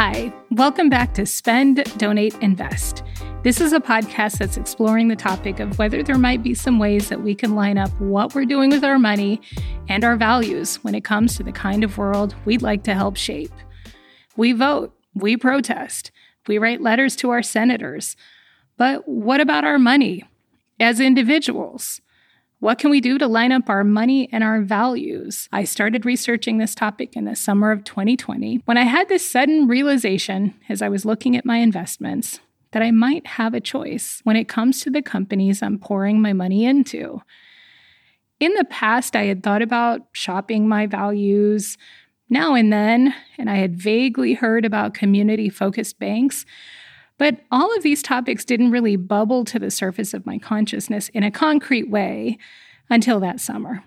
[0.00, 3.02] Hi, welcome back to Spend, Donate, Invest.
[3.42, 7.08] This is a podcast that's exploring the topic of whether there might be some ways
[7.08, 9.40] that we can line up what we're doing with our money
[9.88, 13.16] and our values when it comes to the kind of world we'd like to help
[13.16, 13.50] shape.
[14.36, 16.12] We vote, we protest,
[16.46, 18.14] we write letters to our senators.
[18.76, 20.22] But what about our money
[20.78, 22.00] as individuals?
[22.60, 25.48] What can we do to line up our money and our values?
[25.52, 29.68] I started researching this topic in the summer of 2020 when I had this sudden
[29.68, 32.40] realization as I was looking at my investments
[32.72, 36.32] that I might have a choice when it comes to the companies I'm pouring my
[36.32, 37.22] money into.
[38.40, 41.78] In the past, I had thought about shopping my values
[42.28, 46.44] now and then, and I had vaguely heard about community focused banks.
[47.18, 51.22] But all of these topics didn't really bubble to the surface of my consciousness in
[51.22, 52.38] a concrete way
[52.88, 53.84] until that summer.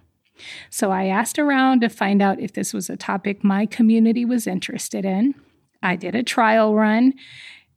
[0.70, 4.48] So I asked around to find out if this was a topic my community was
[4.48, 5.36] interested in.
[5.82, 7.14] I did a trial run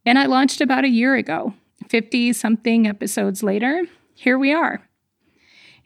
[0.05, 1.53] and I launched about a year ago.
[1.89, 4.87] 50 something episodes later, here we are.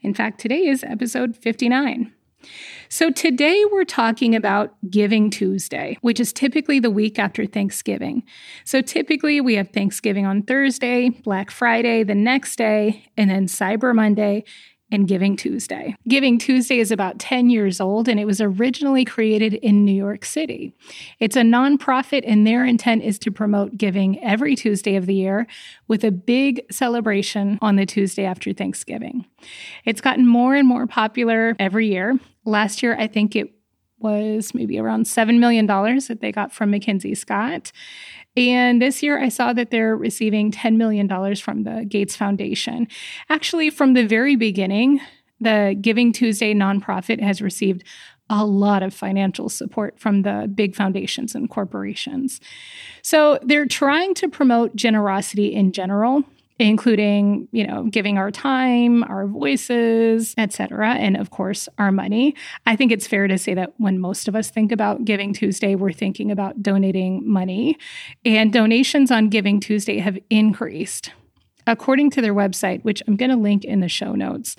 [0.01, 2.13] In fact, today is episode 59.
[2.91, 8.23] So, today we're talking about Giving Tuesday, which is typically the week after Thanksgiving.
[8.65, 13.93] So, typically we have Thanksgiving on Thursday, Black Friday the next day, and then Cyber
[13.93, 14.43] Monday,
[14.91, 15.95] and Giving Tuesday.
[16.07, 20.25] Giving Tuesday is about 10 years old and it was originally created in New York
[20.25, 20.73] City.
[21.19, 25.47] It's a nonprofit and their intent is to promote giving every Tuesday of the year
[25.87, 29.25] with a big celebration on the Tuesday after Thanksgiving.
[29.85, 32.19] It's gotten more and more popular every year.
[32.45, 33.53] Last year, I think it
[33.99, 37.71] was maybe around $7 million that they got from MacKenzie Scott.
[38.37, 42.87] And this year, I saw that they're receiving $10 million from the Gates Foundation.
[43.29, 45.01] Actually, from the very beginning,
[45.41, 47.83] the Giving Tuesday nonprofit has received
[48.29, 52.39] a lot of financial support from the big foundations and corporations.
[53.01, 56.23] So they're trying to promote generosity in general
[56.59, 62.35] including, you know, giving our time, our voices, etc., and of course, our money.
[62.65, 65.75] I think it's fair to say that when most of us think about Giving Tuesday,
[65.75, 67.77] we're thinking about donating money,
[68.25, 71.11] and donations on Giving Tuesday have increased.
[71.65, 74.55] According to their website, which I'm going to link in the show notes,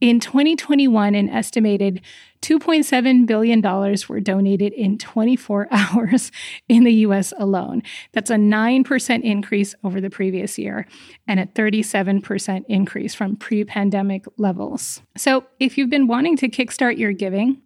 [0.00, 2.00] in 2021, an estimated
[2.42, 3.60] $2.7 billion
[4.08, 6.30] were donated in 24 hours
[6.68, 7.82] in the US alone.
[8.12, 10.86] That's a 9% increase over the previous year
[11.26, 15.02] and a 37% increase from pre pandemic levels.
[15.16, 17.60] So, if you've been wanting to kickstart your giving,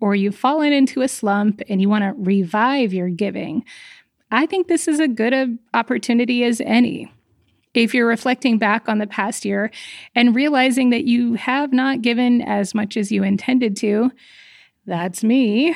[0.00, 3.64] or you've fallen into a slump and you want to revive your giving,
[4.30, 7.12] I think this is a good opportunity as any
[7.74, 9.70] if you're reflecting back on the past year
[10.14, 14.10] and realizing that you have not given as much as you intended to,
[14.86, 15.74] that's me,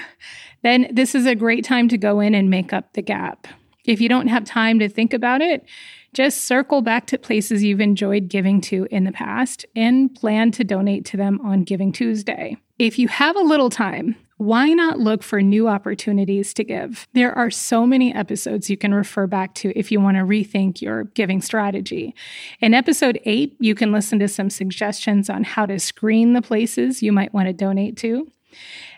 [0.62, 3.46] then this is a great time to go in and make up the gap.
[3.84, 5.64] If you don't have time to think about it,
[6.12, 10.64] just circle back to places you've enjoyed giving to in the past and plan to
[10.64, 12.56] donate to them on Giving Tuesday.
[12.78, 17.06] If you have a little time, why not look for new opportunities to give?
[17.12, 20.80] There are so many episodes you can refer back to if you want to rethink
[20.80, 22.14] your giving strategy.
[22.60, 27.02] In episode eight, you can listen to some suggestions on how to screen the places
[27.02, 28.30] you might want to donate to.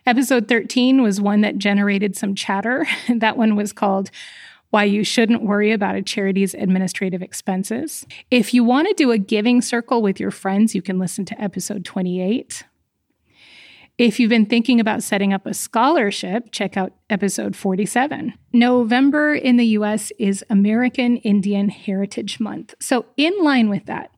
[0.04, 2.86] Episode 13 was one that generated some chatter.
[3.08, 4.10] that one was called
[4.70, 8.06] why you shouldn't worry about a charity's administrative expenses.
[8.30, 11.40] If you want to do a giving circle with your friends, you can listen to
[11.40, 12.64] episode 28.
[14.00, 18.32] If you've been thinking about setting up a scholarship, check out episode 47.
[18.50, 22.74] November in the US is American Indian Heritage Month.
[22.80, 24.10] So, in line with that,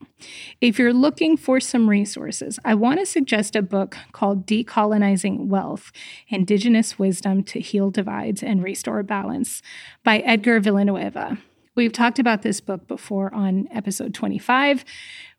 [0.61, 5.91] if you're looking for some resources, I want to suggest a book called Decolonizing Wealth
[6.29, 9.63] Indigenous Wisdom to Heal Divides and Restore Balance
[10.05, 11.39] by Edgar Villanueva.
[11.75, 14.85] We've talked about this book before on episode 25,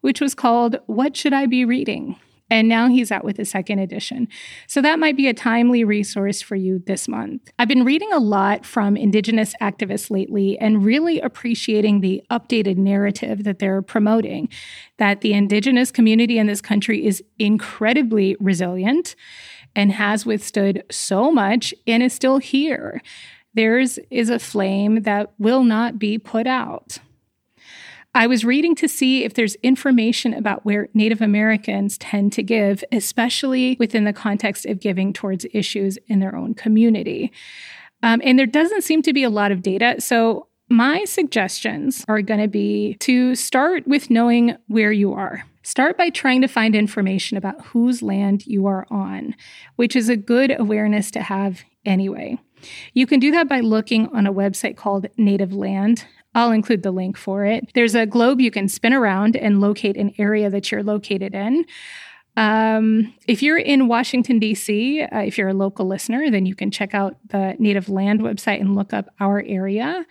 [0.01, 2.17] which was called What Should I Be Reading?
[2.49, 4.27] And now he's out with a second edition.
[4.67, 7.49] So that might be a timely resource for you this month.
[7.57, 13.43] I've been reading a lot from Indigenous activists lately and really appreciating the updated narrative
[13.43, 14.49] that they're promoting
[14.97, 19.15] that the Indigenous community in this country is incredibly resilient
[19.75, 23.01] and has withstood so much and is still here.
[23.53, 26.99] Theirs is a flame that will not be put out.
[28.15, 32.83] I was reading to see if there's information about where Native Americans tend to give,
[32.91, 37.31] especially within the context of giving towards issues in their own community.
[38.03, 39.95] Um, and there doesn't seem to be a lot of data.
[39.99, 45.43] So, my suggestions are going to be to start with knowing where you are.
[45.61, 49.35] Start by trying to find information about whose land you are on,
[49.75, 52.39] which is a good awareness to have anyway.
[52.93, 56.05] You can do that by looking on a website called Native Land.
[56.35, 57.71] I'll include the link for it.
[57.73, 61.65] There's a globe you can spin around and locate an area that you're located in.
[62.35, 66.71] Um, if you're in Washington, D.C., uh, if you're a local listener, then you can
[66.71, 70.05] check out the Native Land website and look up our area.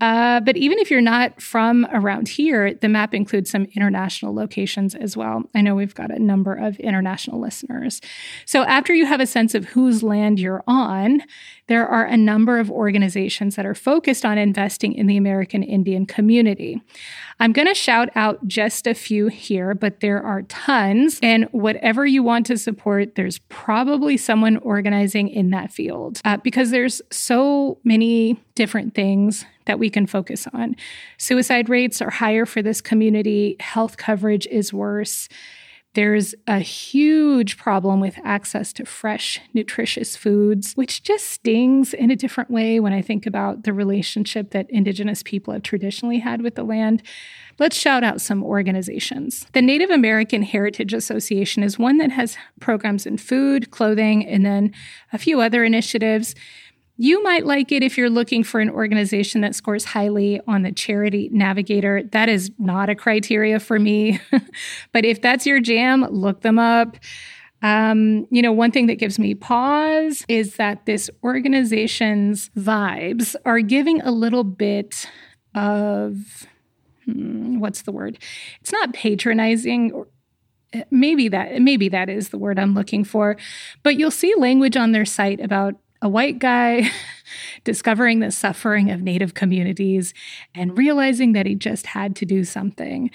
[0.00, 4.94] Uh, but even if you're not from around here, the map includes some international locations
[4.94, 5.44] as well.
[5.54, 8.02] I know we've got a number of international listeners.
[8.44, 11.22] So after you have a sense of whose land you're on,
[11.68, 16.04] there are a number of organizations that are focused on investing in the American Indian
[16.04, 16.82] community.
[17.40, 21.18] I'm going to shout out just a few here, but there are tons.
[21.22, 26.70] And whatever you want to support, there's probably someone organizing in that field uh, because
[26.70, 30.76] there's so many different things that we can focus on.
[31.18, 35.28] Suicide rates are higher for this community, health coverage is worse.
[35.96, 42.16] There's a huge problem with access to fresh, nutritious foods, which just stings in a
[42.16, 46.54] different way when I think about the relationship that Indigenous people have traditionally had with
[46.54, 47.02] the land.
[47.58, 49.46] Let's shout out some organizations.
[49.54, 54.74] The Native American Heritage Association is one that has programs in food, clothing, and then
[55.14, 56.34] a few other initiatives.
[56.98, 60.72] You might like it if you're looking for an organization that scores highly on the
[60.72, 62.02] Charity Navigator.
[62.12, 64.18] That is not a criteria for me.
[64.92, 66.96] but if that's your jam, look them up.
[67.62, 73.60] Um, you know, one thing that gives me pause is that this organization's vibes are
[73.60, 75.08] giving a little bit
[75.54, 76.46] of
[77.04, 78.18] hmm, what's the word?
[78.60, 80.08] It's not patronizing or
[80.72, 83.36] eh, maybe that maybe that is the word I'm looking for.
[83.82, 86.90] But you'll see language on their site about a white guy
[87.64, 90.14] discovering the suffering of Native communities
[90.54, 93.10] and realizing that he just had to do something.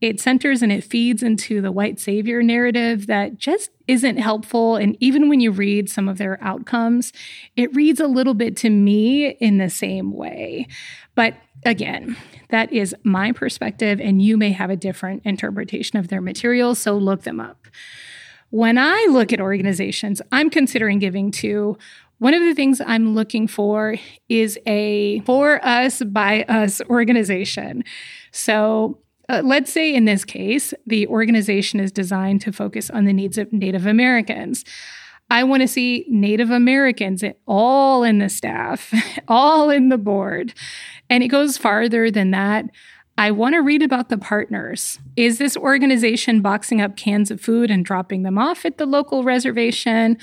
[0.00, 4.74] It centers and it feeds into the white savior narrative that just isn't helpful.
[4.74, 7.12] And even when you read some of their outcomes,
[7.54, 10.66] it reads a little bit to me in the same way.
[11.14, 11.34] But
[11.64, 12.16] again,
[12.48, 16.96] that is my perspective, and you may have a different interpretation of their materials, so
[16.96, 17.68] look them up.
[18.50, 21.78] When I look at organizations I'm considering giving to,
[22.22, 23.96] one of the things I'm looking for
[24.28, 27.82] is a for us, by us organization.
[28.30, 33.12] So uh, let's say in this case, the organization is designed to focus on the
[33.12, 34.64] needs of Native Americans.
[35.30, 38.94] I want to see Native Americans all in the staff,
[39.26, 40.54] all in the board.
[41.10, 42.66] And it goes farther than that.
[43.18, 45.00] I want to read about the partners.
[45.16, 49.24] Is this organization boxing up cans of food and dropping them off at the local
[49.24, 50.18] reservation?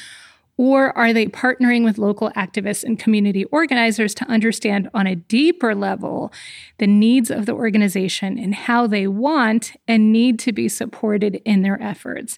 [0.59, 5.73] Or are they partnering with local activists and community organizers to understand on a deeper
[5.73, 6.33] level
[6.79, 11.61] the needs of the organization and how they want and need to be supported in
[11.61, 12.37] their efforts?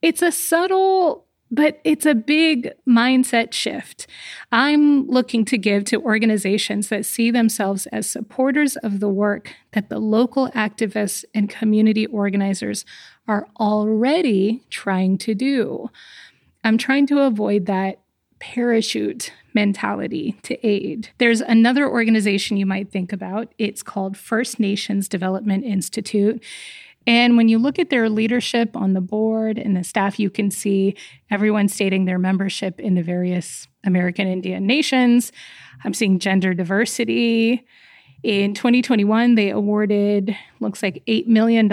[0.00, 4.06] It's a subtle but it's a big mindset shift.
[4.52, 9.88] I'm looking to give to organizations that see themselves as supporters of the work that
[9.88, 12.84] the local activists and community organizers
[13.26, 15.90] are already trying to do.
[16.64, 18.00] I'm trying to avoid that
[18.40, 21.08] parachute mentality to aid.
[21.18, 23.52] There's another organization you might think about.
[23.58, 26.42] It's called First Nations Development Institute.
[27.06, 30.50] And when you look at their leadership on the board and the staff, you can
[30.50, 30.94] see
[31.30, 35.32] everyone stating their membership in the various American Indian nations.
[35.84, 37.64] I'm seeing gender diversity.
[38.22, 41.68] In 2021, they awarded, looks like $8 million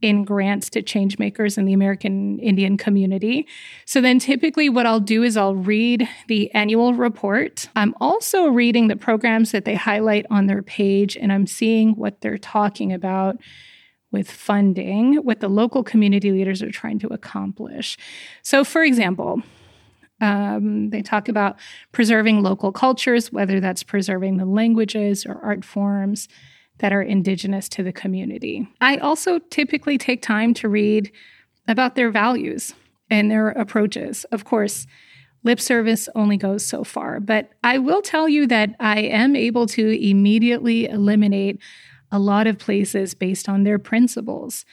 [0.00, 3.46] in grants to change makers in the American Indian community.
[3.84, 7.68] So then typically what I'll do is I'll read the annual report.
[7.74, 12.20] I'm also reading the programs that they highlight on their page and I'm seeing what
[12.20, 13.36] they're talking about
[14.10, 17.98] with funding, what the local community leaders are trying to accomplish.
[18.42, 19.42] So, for example,
[20.20, 21.58] um, they talk about
[21.92, 26.28] preserving local cultures, whether that's preserving the languages or art forms,
[26.78, 28.68] that are indigenous to the community.
[28.80, 31.10] I also typically take time to read
[31.66, 32.74] about their values
[33.10, 34.24] and their approaches.
[34.32, 34.86] Of course,
[35.42, 39.66] lip service only goes so far, but I will tell you that I am able
[39.68, 41.60] to immediately eliminate
[42.10, 44.64] a lot of places based on their principles.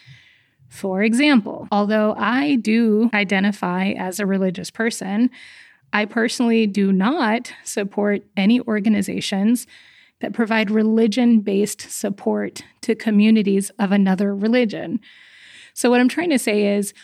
[0.69, 5.29] For example, although I do identify as a religious person,
[5.93, 9.67] I personally do not support any organizations
[10.25, 15.00] that provide religion based support to communities of another religion.
[15.75, 16.96] So, what I'm trying to say is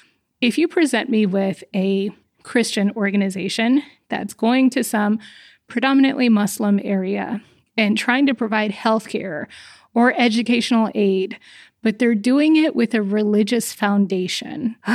[0.42, 2.10] if you present me with a
[2.42, 5.20] Christian organization that's going to some
[5.68, 7.44] predominantly Muslim area
[7.78, 9.46] and trying to provide healthcare
[9.94, 11.38] or educational aid,
[11.84, 14.75] but they're doing it with a religious foundation.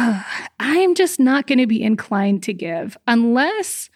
[0.59, 3.89] I'm just not going to be inclined to give unless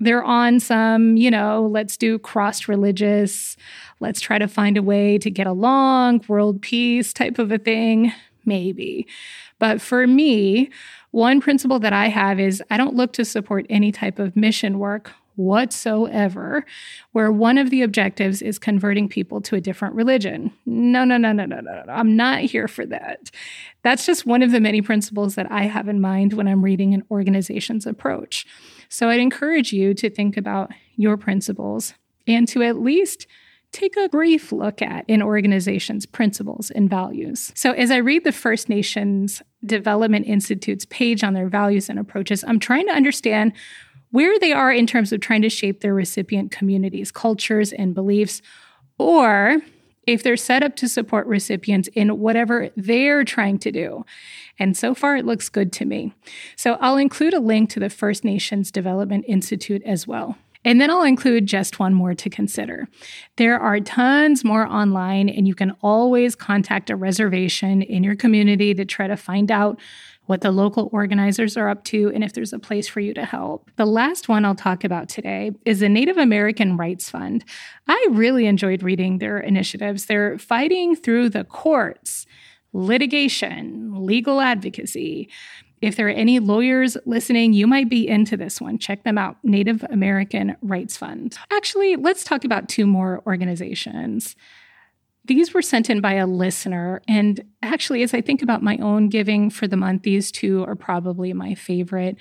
[0.00, 3.56] they're on some, you know, let's do cross religious,
[4.00, 8.12] let's try to find a way to get along, world peace type of a thing.
[8.44, 9.06] Maybe.
[9.58, 10.70] But for me,
[11.12, 14.78] one principle that I have is I don't look to support any type of mission
[14.78, 16.64] work whatsoever,
[17.12, 20.52] where one of the objectives is converting people to a different religion.
[20.66, 21.92] No, no, no, no, no, no, no.
[21.92, 23.30] I'm not here for that.
[23.82, 26.94] That's just one of the many principles that I have in mind when I'm reading
[26.94, 28.46] an organization's approach.
[28.94, 31.94] So I'd encourage you to think about your principles
[32.28, 33.26] and to at least
[33.72, 37.50] take a brief look at an organization's principles and values.
[37.56, 42.44] So, as I read the First Nations Development Institute's page on their values and approaches,
[42.46, 43.54] I'm trying to understand
[44.12, 48.42] where they are in terms of trying to shape their recipient communities, cultures, and beliefs,
[48.96, 49.58] or
[50.06, 54.04] if they're set up to support recipients in whatever they're trying to do.
[54.58, 56.12] And so far, it looks good to me.
[56.56, 60.36] So I'll include a link to the First Nations Development Institute as well.
[60.64, 62.88] And then I'll include just one more to consider.
[63.36, 68.72] There are tons more online, and you can always contact a reservation in your community
[68.74, 69.78] to try to find out
[70.26, 73.24] what the local organizers are up to, and if there's a place for you to
[73.24, 73.70] help.
[73.76, 77.44] The last one I'll talk about today is the Native American Rights Fund.
[77.86, 80.06] I really enjoyed reading their initiatives.
[80.06, 82.26] They're fighting through the courts,
[82.72, 85.28] litigation, legal advocacy.
[85.82, 88.78] If there are any lawyers listening, you might be into this one.
[88.78, 91.36] Check them out Native American Rights Fund.
[91.52, 94.34] Actually, let's talk about two more organizations.
[95.26, 97.00] These were sent in by a listener.
[97.08, 100.74] And actually, as I think about my own giving for the month, these two are
[100.74, 102.16] probably my favorite.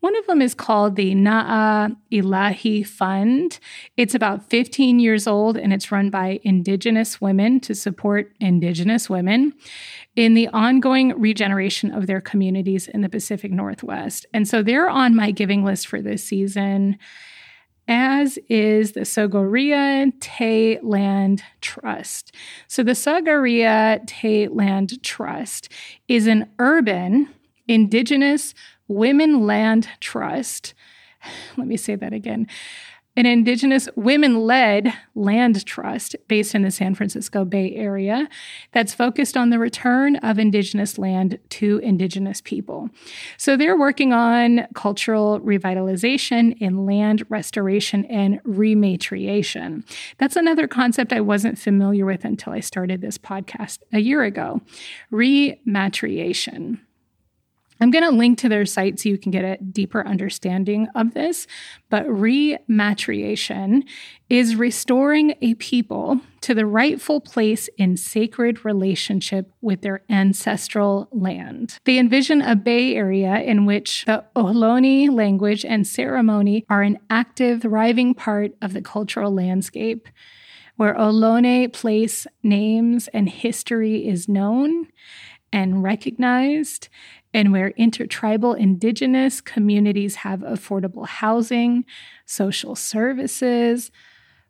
[0.00, 3.58] One of them is called the Na'ah Illahee Fund.
[3.96, 9.52] It's about 15 years old and it's run by Indigenous women to support Indigenous women
[10.14, 14.24] in the ongoing regeneration of their communities in the Pacific Northwest.
[14.32, 16.98] And so they're on my giving list for this season
[17.88, 22.34] as is the Sogorea Te Land Trust.
[22.66, 25.70] So, the Sogorea Te Land Trust
[26.08, 27.28] is an urban,
[27.68, 28.54] indigenous
[28.88, 30.74] women land trust.
[31.56, 32.48] Let me say that again
[33.16, 38.28] an Indigenous women led land trust based in the San Francisco Bay Area
[38.72, 42.90] that's focused on the return of Indigenous land to Indigenous people.
[43.38, 49.84] So they're working on cultural revitalization in land restoration and rematriation.
[50.18, 54.60] That's another concept I wasn't familiar with until I started this podcast a year ago
[55.10, 56.85] rematriation.
[57.80, 61.14] I'm going to link to their site so you can get a deeper understanding of
[61.14, 61.46] this.
[61.90, 63.82] But rematriation
[64.30, 71.78] is restoring a people to the rightful place in sacred relationship with their ancestral land.
[71.84, 77.62] They envision a Bay Area in which the Ohlone language and ceremony are an active,
[77.62, 80.08] thriving part of the cultural landscape
[80.76, 84.88] where Ohlone place names and history is known
[85.56, 86.90] and recognized,
[87.32, 91.82] and where intertribal indigenous communities have affordable housing,
[92.26, 93.90] social services,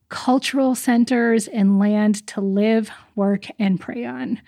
[0.08, 4.42] cultural centers, and land to live, work, and pray on.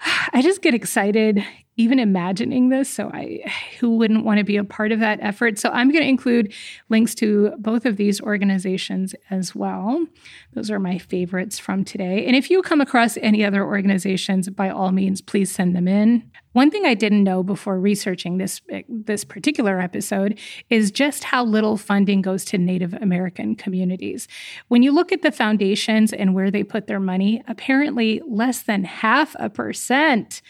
[0.32, 1.44] I just get excited
[1.76, 2.88] even imagining this.
[2.88, 3.50] So I
[3.80, 5.58] who wouldn't want to be a part of that effort?
[5.58, 6.52] So I'm going to include
[6.90, 10.06] links to both of these organizations as well.
[10.52, 12.26] Those are my favorites from today.
[12.26, 16.30] And if you come across any other organizations, by all means, please send them in.
[16.52, 20.38] One thing I didn't know before researching this this particular episode
[20.68, 24.28] is just how little funding goes to Native American communities.
[24.68, 28.84] When you look at the foundations and where they put their money, apparently less than
[28.84, 30.42] half a percent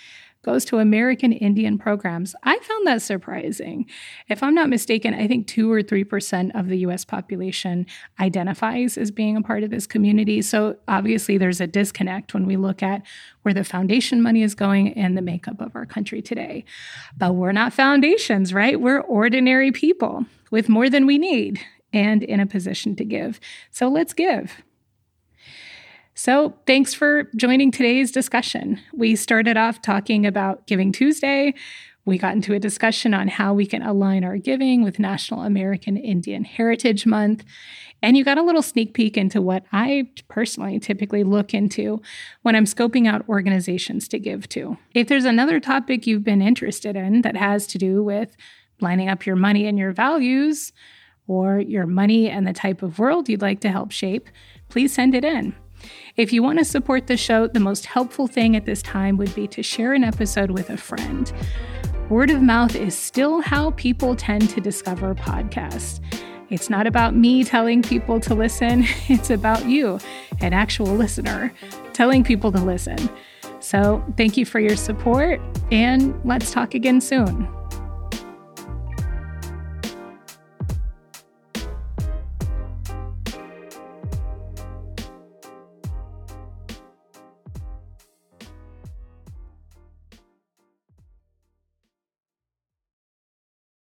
[0.42, 2.34] goes to American Indian programs.
[2.42, 3.86] I found that surprising.
[4.28, 7.86] If I'm not mistaken, I think 2 or 3% of the US population
[8.20, 10.42] identifies as being a part of this community.
[10.42, 13.02] So obviously, there's a disconnect when we look at
[13.42, 16.64] where the foundation money is going and the makeup of our country today.
[17.16, 18.80] But we're not foundations, right?
[18.80, 21.60] We're ordinary people with more than we need
[21.92, 23.38] and in a position to give.
[23.70, 24.62] So let's give.
[26.24, 28.78] So, thanks for joining today's discussion.
[28.94, 31.52] We started off talking about Giving Tuesday.
[32.04, 35.96] We got into a discussion on how we can align our giving with National American
[35.96, 37.42] Indian Heritage Month.
[38.02, 42.00] And you got a little sneak peek into what I personally typically look into
[42.42, 44.78] when I'm scoping out organizations to give to.
[44.94, 48.36] If there's another topic you've been interested in that has to do with
[48.80, 50.72] lining up your money and your values,
[51.26, 54.28] or your money and the type of world you'd like to help shape,
[54.68, 55.54] please send it in.
[56.14, 59.34] If you want to support the show, the most helpful thing at this time would
[59.34, 61.32] be to share an episode with a friend.
[62.10, 66.00] Word of mouth is still how people tend to discover podcasts.
[66.50, 69.98] It's not about me telling people to listen, it's about you,
[70.40, 71.50] an actual listener,
[71.94, 73.08] telling people to listen.
[73.60, 75.40] So, thank you for your support,
[75.70, 77.48] and let's talk again soon.